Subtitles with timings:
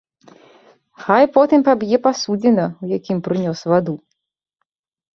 [1.03, 3.93] Хай потым паб'е пасудзіна, у якім прынёс ваду.